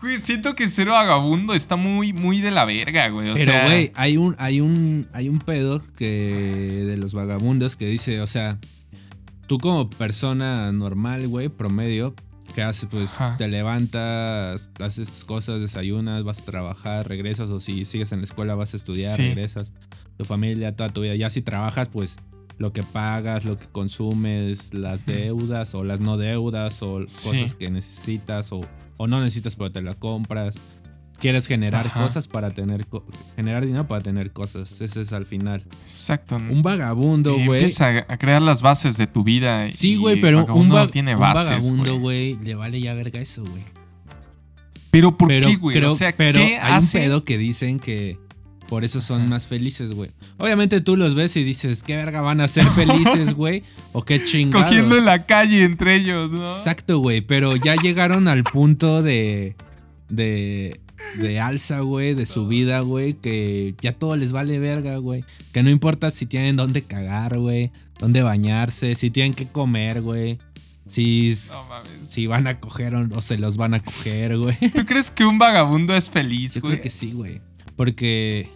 [0.00, 3.34] Güey, siento que Cero Vagabundo está muy, muy de la verga, güey.
[3.34, 8.22] Pero, güey, hay un, hay un, hay un pedo que de los vagabundos que dice,
[8.22, 8.58] o sea,
[9.46, 12.14] tú como persona normal, güey, promedio,
[12.54, 12.88] ¿qué haces?
[12.90, 18.24] Pues te levantas, haces cosas, desayunas, vas a trabajar, regresas, o si sigues en la
[18.24, 19.74] escuela vas a estudiar, regresas.
[20.16, 21.14] Tu familia, toda tu vida.
[21.14, 22.16] Ya si trabajas, pues
[22.60, 27.70] lo que pagas, lo que consumes, las deudas o las no deudas o cosas que
[27.70, 28.60] necesitas o,
[28.98, 30.56] no necesitas pero te la compras.
[31.18, 32.86] Quieres generar cosas para tener
[33.34, 34.78] generar dinero para tener cosas.
[34.80, 35.64] Ese es al final.
[35.86, 36.36] Exacto.
[36.36, 37.72] Un vagabundo, güey.
[37.80, 39.72] A crear las bases de tu vida.
[39.72, 43.64] Sí, güey, pero un, tiene bases, vagabundo, güey, le vale ya verga eso, güey.
[44.90, 45.82] Pero ¿por qué, güey?
[45.82, 48.18] o sea, pero hay un pedo que dicen que
[48.70, 50.12] por eso son más felices, güey.
[50.38, 53.64] Obviamente tú los ves y dices, ¿qué verga van a ser felices, güey?
[53.92, 54.68] O qué chingados.
[54.68, 56.46] Cogiendo en la calle entre ellos, ¿no?
[56.46, 57.20] Exacto, güey.
[57.20, 59.56] Pero ya llegaron al punto de.
[60.08, 60.80] de.
[61.18, 65.24] de alza, güey, de su vida, güey, que ya todo les vale verga, güey.
[65.50, 70.38] Que no importa si tienen dónde cagar, güey, dónde bañarse, si tienen que comer, güey.
[70.86, 71.36] Si,
[72.08, 74.56] si van a coger o, se los van a coger, güey.
[74.72, 76.62] ¿Tú crees que un vagabundo es feliz, güey?
[76.62, 77.40] Yo creo que sí, güey.
[77.74, 78.48] Porque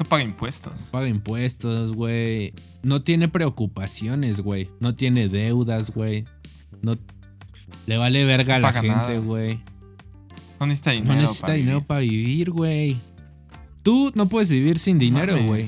[0.00, 0.72] no paga impuestos.
[0.90, 2.54] Paga impuestos, güey.
[2.82, 4.70] No tiene preocupaciones, güey.
[4.80, 6.24] No tiene deudas, güey.
[6.80, 6.94] No
[7.86, 9.60] le vale verga a la gente, güey.
[10.58, 11.14] No necesita dinero.
[11.14, 12.96] No necesita dinero para vivir, güey.
[13.82, 15.66] Tú no puedes vivir sin dinero, güey.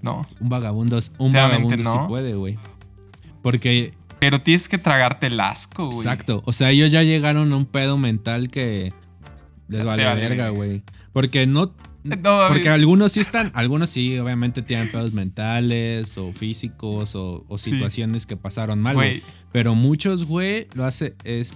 [0.00, 0.26] No.
[0.40, 2.58] Un vagabundo, un vagabundo sí puede, güey.
[3.42, 3.94] Porque.
[4.18, 5.98] Pero tienes que tragarte el asco, güey.
[5.98, 6.42] Exacto.
[6.46, 8.92] O sea, ellos ya llegaron a un pedo mental que
[9.68, 10.82] les vale verga, güey.
[11.12, 11.72] Porque no
[12.48, 18.36] porque algunos sí están, algunos sí, obviamente tienen pedos mentales o físicos o, situaciones que
[18.36, 19.22] pasaron mal, güey.
[19.52, 21.54] Pero muchos, güey, lo hace es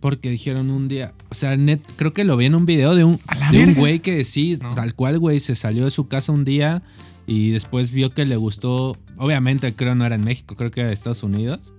[0.00, 3.04] porque dijeron un día, o sea, net, creo que lo vi en un video de
[3.04, 3.18] un,
[3.50, 6.82] de un güey que sí, tal cual, güey, se salió de su casa un día
[7.26, 10.88] y después vio que le gustó, obviamente creo no era en México, creo que era
[10.88, 11.74] de Estados Unidos.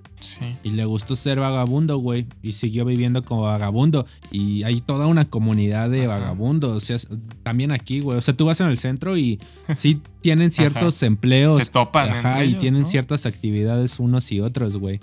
[0.64, 2.26] Y le gustó ser vagabundo, güey.
[2.42, 4.06] Y siguió viviendo como vagabundo.
[4.32, 6.76] Y hay toda una comunidad de vagabundos.
[6.76, 6.98] O sea,
[7.44, 8.18] también aquí, güey.
[8.18, 9.40] O sea, tú vas en el centro y
[9.76, 11.58] sí tienen ciertos empleos.
[11.58, 12.10] Se topan.
[12.10, 15.00] Ajá, y tienen ciertas actividades unos y otros, güey.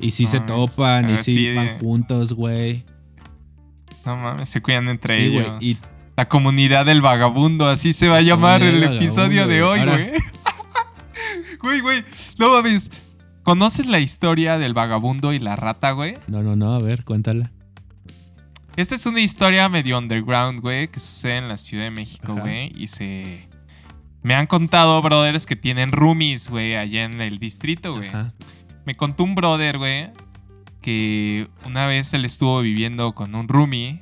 [0.00, 2.84] Y sí se topan y sí van juntos, güey.
[4.04, 5.48] No mames, se cuidan entre ellos.
[5.60, 5.78] Y
[6.16, 10.12] la comunidad del vagabundo, así se va a llamar el episodio de hoy, güey.
[11.62, 12.04] Güey, güey,
[12.36, 12.90] no mames.
[13.44, 16.14] ¿Conoces la historia del vagabundo y la rata, güey?
[16.28, 17.52] No, no, no, a ver, cuéntala.
[18.74, 22.72] Esta es una historia medio underground, güey, que sucede en la Ciudad de México, güey,
[22.74, 23.46] y se...
[24.22, 28.10] Me han contado brothers que tienen roomies, güey, allá en el distrito, güey.
[28.86, 30.10] Me contó un brother, güey,
[30.80, 34.00] que una vez él estuvo viviendo con un roomie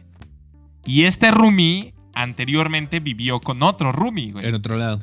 [0.87, 4.47] y este roomie anteriormente vivió con otro roomie, güey.
[4.47, 5.01] En otro lado.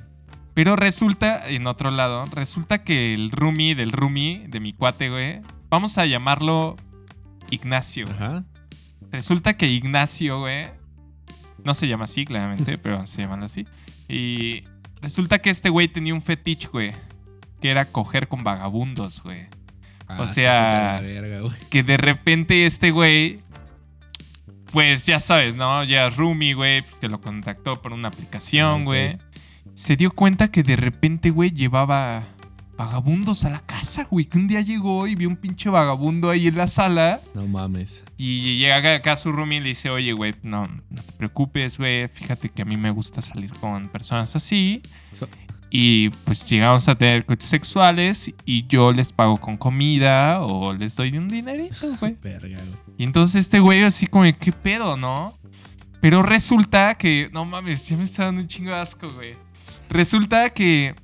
[0.59, 5.39] Pero resulta, en otro lado, resulta que el roomie del roomie, de mi cuate, güey,
[5.69, 6.75] vamos a llamarlo
[7.49, 8.05] Ignacio.
[8.09, 8.43] Ajá.
[9.09, 10.67] Resulta que Ignacio, güey,
[11.63, 13.65] no se llama así, claramente, pero se llama así.
[14.09, 14.65] Y
[15.01, 16.91] resulta que este güey tenía un fetiche, güey,
[17.61, 19.43] que era coger con vagabundos, güey.
[20.09, 21.01] o ah, sea,
[21.69, 23.39] que de repente este güey,
[24.73, 25.85] pues ya sabes, ¿no?
[25.85, 29.17] Ya roomie, güey, te lo contactó por una aplicación, güey
[29.79, 32.25] se dio cuenta que de repente, güey, llevaba
[32.77, 34.25] vagabundos a la casa, güey.
[34.25, 37.21] Que un día llegó y vio un pinche vagabundo ahí en la sala.
[37.33, 38.03] No mames.
[38.17, 41.77] Y llega acá a su room y le dice, oye, güey, no, no te preocupes,
[41.77, 42.09] güey.
[42.09, 44.81] Fíjate que a mí me gusta salir con personas así.
[45.69, 50.97] y pues llegamos a tener coches sexuales y yo les pago con comida o les
[50.97, 52.17] doy un dinerito, güey.
[52.97, 55.39] Y entonces este güey así como, ¿qué pedo, no?
[56.01, 59.35] Pero resulta que, no mames, ya me está dando un chingo de asco, güey.
[59.89, 60.95] Resulta que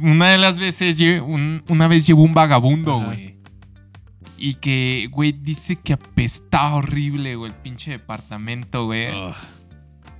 [0.00, 0.96] una de las veces,
[1.68, 3.38] una vez llevó un vagabundo, güey.
[4.36, 9.08] Y que, güey, dice que apestaba horrible, güey, el pinche departamento, güey.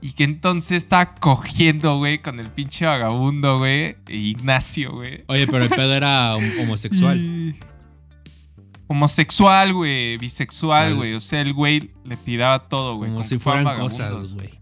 [0.01, 3.97] Y que entonces está cogiendo, güey, con el pinche vagabundo, güey.
[4.07, 5.25] E Ignacio, güey.
[5.27, 7.57] Oye, pero el pedo era homosexual.
[8.91, 10.17] Homosexual, güey.
[10.17, 11.13] Bisexual, güey.
[11.13, 13.11] O sea, el güey le tiraba todo, güey.
[13.11, 14.61] Como, si fueran cosas, güey.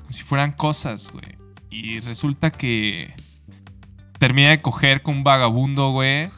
[0.00, 1.37] Como si fueran cosas, güey.
[1.70, 3.14] Y resulta que
[4.18, 6.28] termina de coger con un vagabundo, güey.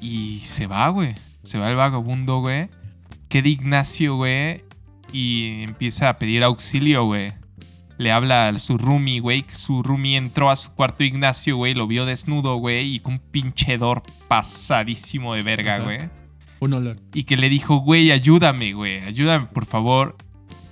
[0.00, 1.14] Y se va, güey.
[1.42, 2.68] Se va el vagabundo, güey.
[3.28, 4.64] Queda Ignacio, güey.
[5.12, 7.32] Y empieza a pedir auxilio, güey.
[7.98, 9.42] Le habla a su roomie, güey.
[9.42, 11.74] Que su roomie entró a su cuarto Ignacio, güey.
[11.74, 12.94] Lo vio desnudo, güey.
[12.94, 15.98] Y con un pinchedor pasadísimo de verga, güey.
[16.60, 16.98] Un olor.
[17.14, 19.00] Y que le dijo, güey, ayúdame, güey.
[19.00, 20.16] Ayúdame, por favor.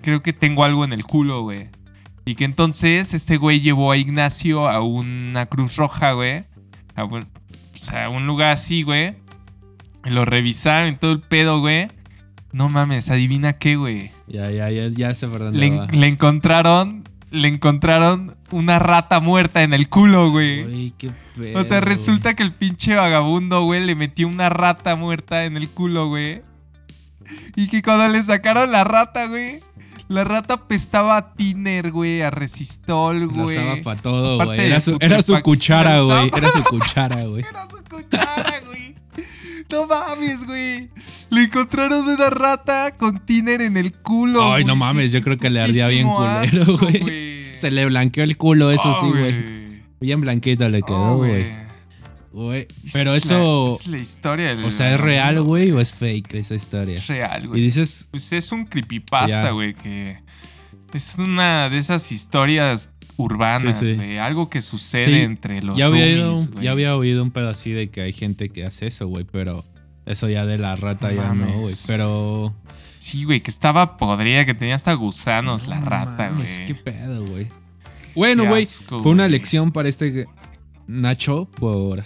[0.02, 1.68] Creo que tengo algo en el culo, güey.
[2.28, 6.44] Y que entonces este güey llevó a Ignacio a una Cruz Roja, güey.
[6.94, 7.04] A,
[8.10, 9.14] un lugar así, güey.
[10.04, 11.88] Lo revisaron y todo el pedo, güey.
[12.52, 14.10] No mames, adivina qué, güey.
[14.26, 17.02] Ya, ya, ya, ya sé por le, le encontraron.
[17.30, 20.64] Le encontraron una rata muerta en el culo, güey.
[20.66, 24.96] Uy, qué pedo, O sea, resulta que el pinche vagabundo, güey, le metió una rata
[24.96, 26.42] muerta en el culo, güey.
[27.56, 29.62] Y que cuando le sacaron la rata, güey,
[30.08, 33.56] la rata pestaba a tiner, güey, a resistol, güey.
[33.56, 34.60] La usaba para todo, güey.
[34.60, 36.30] Era, su, era su cuchara, güey.
[36.34, 37.44] Era su cuchara, güey.
[37.48, 38.94] Era su cuchara, güey.
[39.70, 40.88] No mames, güey.
[41.28, 44.52] Le encontraron una rata con tiner en el culo.
[44.52, 47.54] Ay, no mames, yo creo que le ardía bien culero, güey.
[47.58, 49.82] Se le blanqueó el culo, eso sí, güey.
[50.00, 51.67] Bien blanquito le quedó, güey.
[52.32, 52.68] Güey.
[52.92, 53.78] Pero eso.
[53.80, 54.56] es la historia.
[54.64, 56.96] o sea, ¿es real, güey, o es fake esa historia?
[56.96, 57.60] Es real, güey.
[57.60, 58.08] Y dices.
[58.10, 60.18] Pues es un creepypasta, güey, que.
[60.92, 64.18] Es una de esas historias urbanas, güey.
[64.18, 67.90] Algo que sucede entre los ya había, oído, ya había oído un pedo así de
[67.90, 69.64] que hay gente que hace eso, güey, pero
[70.06, 71.74] eso ya de la rata ya no, güey.
[71.86, 72.54] Pero.
[72.98, 76.66] Sí, güey, que estaba podrida, que tenía hasta gusanos la rata, güey.
[76.66, 77.48] Qué pedo, güey.
[78.14, 80.26] Bueno, güey, fue una lección para este
[80.88, 82.02] Nacho por,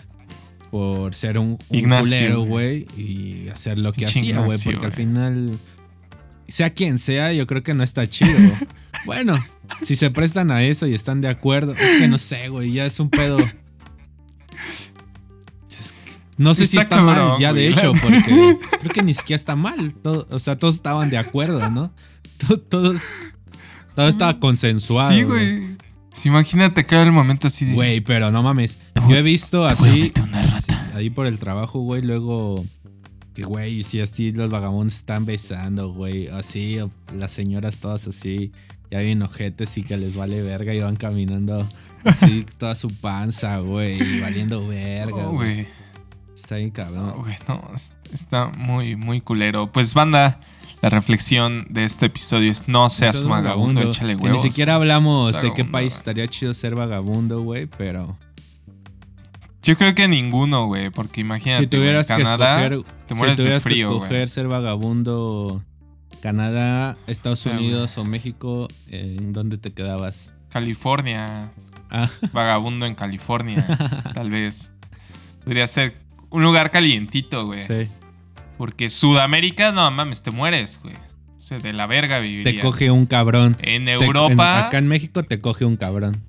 [0.73, 5.59] por ser un, culero, güey, y hacer lo que hacía, güey, porque al final,
[6.49, 8.39] sea quien sea, yo creo que no está chido.
[9.05, 9.39] bueno,
[9.83, 12.87] si se prestan a eso y están de acuerdo, es que no sé, güey, ya
[12.87, 13.37] es un pedo.
[16.39, 19.95] No sé si está mal, ya de hecho, porque creo que ni siquiera está mal.
[20.03, 21.93] o sea, todos estaban de acuerdo, ¿no?
[22.71, 23.03] Todos,
[23.95, 25.11] todo estaba consensuado.
[25.11, 25.77] Sí, güey
[26.25, 27.73] imagínate que era el momento así de.
[27.73, 28.79] Güey, pero no mames.
[29.09, 30.13] Yo he visto así.
[30.95, 32.65] Ahí por el trabajo, güey, luego.
[33.35, 36.29] Que, güey, si así los vagabundos están besando, güey.
[36.29, 36.79] Así,
[37.17, 38.53] las señoras todas así.
[38.91, 41.67] Ya bien ojetes y que les vale verga y van caminando
[42.05, 44.21] así, toda su panza, güey.
[44.21, 45.67] Valiendo verga, güey.
[46.35, 47.15] Está bien cabrón.
[47.23, 47.71] güey, no,
[48.13, 49.73] está muy, muy culero.
[49.73, 50.41] Pues, banda.
[50.83, 54.43] La reflexión de este episodio es no seas vagabundo, échale huevos.
[54.43, 58.19] ni siquiera hablamos de qué país estaría chido ser vagabundo, güey, pero...
[59.63, 63.65] Yo creo que ninguno, güey, porque imagínate, si tuvieras que escoger, te mueres si tuvieras
[63.65, 65.63] que escoger ser vagabundo,
[66.21, 70.33] Canadá, Estados Unidos o México, ¿en dónde te quedabas?
[70.49, 71.51] California.
[71.91, 72.11] Ah.
[72.33, 73.65] Vagabundo en California,
[74.15, 74.71] tal vez.
[75.45, 75.97] Podría ser
[76.31, 77.63] un lugar calientito, güey.
[77.63, 77.89] Sí.
[78.57, 80.95] Porque Sudamérica, no mames, te mueres, güey.
[80.95, 82.55] O sea, de la verga vivirías.
[82.55, 83.57] Te coge un cabrón.
[83.61, 84.67] En Europa.
[84.67, 86.23] acá en México te coge un cabrón.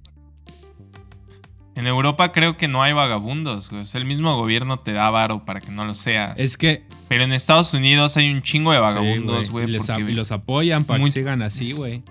[1.76, 3.82] En Europa creo que no hay vagabundos, güey.
[3.82, 6.38] O sea, el mismo gobierno te da varo para que no lo seas.
[6.38, 6.84] Es que.
[7.08, 9.66] Pero en Estados Unidos hay un chingo de vagabundos, güey.
[9.66, 12.04] y, los apoyan para que sigan así, güey.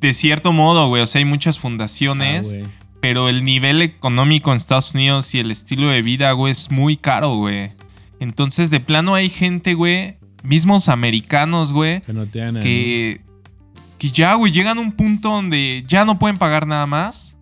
[0.00, 1.02] De cierto modo, güey.
[1.02, 2.52] O sea, hay muchas fundaciones.
[2.52, 2.68] Ah,
[3.04, 6.96] pero el nivel económico en Estados Unidos y el estilo de vida, güey, es muy
[6.96, 7.72] caro, güey.
[8.18, 13.20] Entonces, de plano hay gente, güey, mismos americanos, güey, que, no tienen, que,
[13.98, 17.33] que ya, güey, llegan a un punto donde ya no pueden pagar nada más.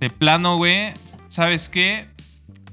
[0.00, 0.92] De plano, güey,
[1.28, 2.06] ¿sabes qué?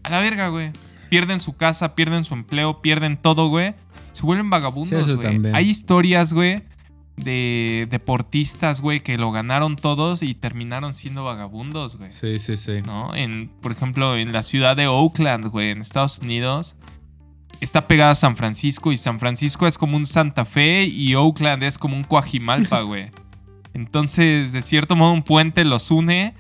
[0.04, 0.72] A la verga, güey.
[1.10, 3.76] Pierden su casa, pierden su empleo, pierden todo, güey.
[4.14, 5.42] Se vuelven vagabundos, güey.
[5.54, 6.64] Hay historias, güey,
[7.18, 12.12] de deportistas, güey, que lo ganaron todos y terminaron siendo vagabundos, güey.
[12.12, 12.82] Sí, sí, sí.
[12.86, 13.14] ¿No?
[13.14, 16.76] En, por ejemplo, en la ciudad de Oakland, güey, en Estados Unidos,
[17.60, 21.64] está pegada a San Francisco y San Francisco es como un Santa Fe y Oakland
[21.64, 23.12] es como un Coajimalpa, güey.
[23.74, 26.34] Entonces, de cierto modo, un puente los une,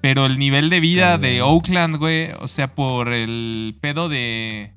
[0.00, 4.72] pero el nivel de vida de Oakland, güey, o sea, por el pedo de,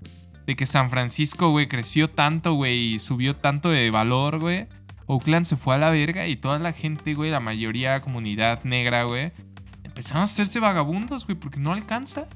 [0.46, 4.68] de que San Francisco, güey, creció tanto, güey, y subió tanto de valor, güey.
[5.08, 9.04] Oakland se fue a la verga y toda la gente, güey, la mayoría comunidad negra,
[9.04, 9.32] güey,
[9.84, 12.28] empezaron a hacerse vagabundos, güey, porque no alcanza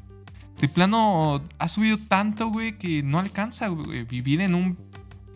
[0.59, 4.77] de plano ha subido tanto, güey, que no alcanza, güey, vivir en un,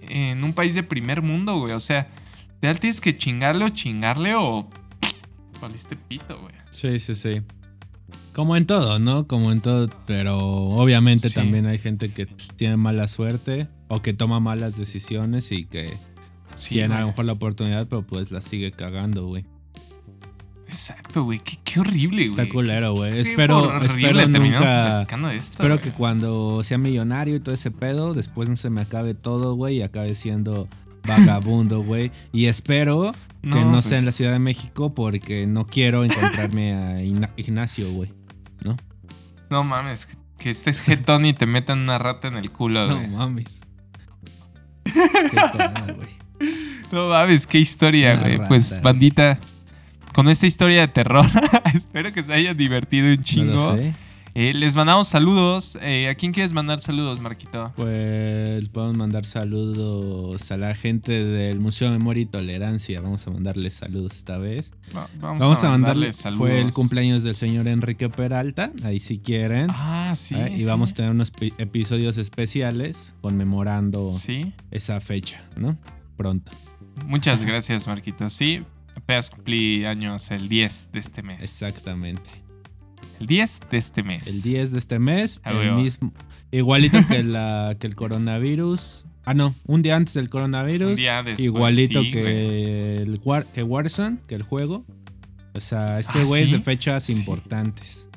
[0.01, 1.73] en un país de primer mundo, güey.
[1.73, 2.07] O sea,
[2.59, 4.69] te tienes que chingarle o chingarle o
[5.59, 6.53] valiste pito, güey.
[6.69, 7.41] Sí, sí, sí.
[8.33, 9.27] Como en todo, ¿no?
[9.27, 14.39] Como en todo, pero obviamente también hay gente que tiene mala suerte o que toma
[14.39, 15.97] malas decisiones y que
[16.67, 19.45] tiene a lo mejor la oportunidad, pero pues la sigue cagando, güey.
[20.65, 21.41] Exacto, güey.
[21.63, 22.39] Qué, horrible, güey.
[22.39, 23.19] Está culero, güey.
[23.19, 25.07] Espero, espero nunca.
[25.33, 29.55] espero que cuando sea millonario y todo ese pedo, después no se me acabe todo,
[29.55, 30.67] güey, y acabe siendo
[31.07, 32.11] vagabundo, güey.
[32.31, 36.73] Y espero que no sea en la pues Ciudad de México porque no quiero encontrarme
[36.73, 38.13] a Ignacio, güey.
[38.63, 38.75] ¿No?
[39.49, 43.07] No mames, que estés jetón y te metan una rata en el culo, güey.
[43.07, 43.61] No mames.
[45.95, 46.09] Güey.
[46.91, 48.39] No mames, qué historia, güey.
[48.47, 49.37] Pues, bandita
[50.13, 51.25] con esta historia de terror.
[51.73, 53.75] Espero que se hayan divertido un chingo.
[54.35, 55.77] Eh, les mandamos saludos.
[55.81, 57.73] Eh, ¿A quién quieres mandar saludos, Marquito?
[57.75, 63.01] Pues podemos mandar saludos a la gente del Museo de Memoria y Tolerancia.
[63.01, 64.71] Vamos a mandarles saludos esta vez.
[65.19, 66.47] vamos, a, mandarles saludos.
[66.47, 68.71] Fue el cumpleaños del señor Enrique Peralta.
[68.83, 69.67] Ahí si quieren.
[69.71, 70.35] Ah, sí.
[70.35, 74.11] Eh, y vamos a tener unos episodios especiales conmemorando
[74.71, 75.77] esa fecha, ¿no?
[76.17, 76.51] Pronto.
[77.05, 78.29] Muchas gracias, Marquito.
[78.29, 78.63] Sí,
[78.95, 81.41] apenas cumplí años el 10 de este mes.
[81.41, 82.48] Exactamente.
[83.19, 84.27] El 10 de este mes.
[84.27, 85.41] El 10 de este mes.
[85.45, 86.13] el mismo,
[86.51, 89.05] igualito que, la, que el coronavirus.
[89.25, 90.91] Ah, no, un día antes del coronavirus.
[90.91, 94.85] Un día después, igualito que, el War, que Warzone, que el juego.
[95.53, 98.07] O sea, este ¿Ah, güey es de fechas importantes.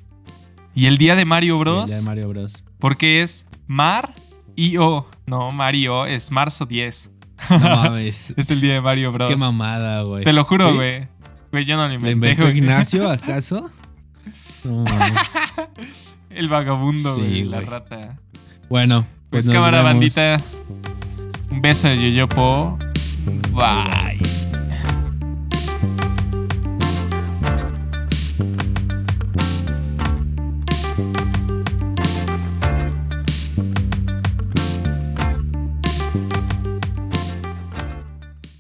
[0.75, 1.83] ¿Y el día de Mario Bros?
[1.83, 2.65] el día de Mario Bros.
[2.79, 4.15] Porque es Mar
[4.55, 5.09] y O.
[5.27, 7.11] No, Mario es marzo 10.
[7.51, 8.33] No mames.
[8.37, 9.29] es el día de Mario Bros.
[9.29, 10.25] Qué mamada, güey.
[10.25, 11.09] Te lo juro, güey.
[11.51, 12.27] Güey, yo no lo inventé.
[12.27, 13.71] ¿Le inventó Ignacio, acaso?
[14.65, 14.85] No
[16.31, 17.45] el vagabundo, güey.
[17.45, 18.19] La rata.
[18.69, 20.41] Bueno, pues, pues cámara bandita.
[21.51, 22.79] Un beso de Yoyopo.
[23.53, 24.42] Bye.